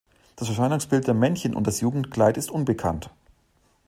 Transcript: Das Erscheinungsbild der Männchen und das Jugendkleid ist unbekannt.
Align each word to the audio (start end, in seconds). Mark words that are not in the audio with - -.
Das 0.35 0.49
Erscheinungsbild 0.49 1.05
der 1.05 1.13
Männchen 1.13 1.53
und 1.55 1.67
das 1.67 1.79
Jugendkleid 1.81 2.35
ist 2.35 2.49
unbekannt. 2.49 3.11